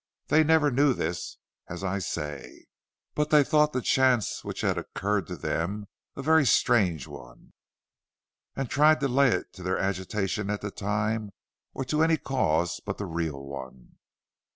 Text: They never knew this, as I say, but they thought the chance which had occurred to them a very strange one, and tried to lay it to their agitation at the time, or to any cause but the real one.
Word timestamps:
They 0.29 0.43
never 0.43 0.71
knew 0.71 0.95
this, 0.95 1.37
as 1.69 1.83
I 1.83 1.99
say, 1.99 2.65
but 3.13 3.29
they 3.29 3.43
thought 3.43 3.71
the 3.71 3.83
chance 3.83 4.43
which 4.43 4.61
had 4.61 4.75
occurred 4.79 5.27
to 5.27 5.35
them 5.35 5.85
a 6.15 6.23
very 6.23 6.43
strange 6.43 7.05
one, 7.05 7.53
and 8.55 8.67
tried 8.67 8.99
to 9.01 9.07
lay 9.07 9.27
it 9.29 9.53
to 9.53 9.61
their 9.61 9.77
agitation 9.77 10.49
at 10.49 10.61
the 10.61 10.71
time, 10.71 11.29
or 11.75 11.85
to 11.85 12.01
any 12.01 12.17
cause 12.17 12.79
but 12.83 12.97
the 12.97 13.05
real 13.05 13.43
one. 13.45 13.97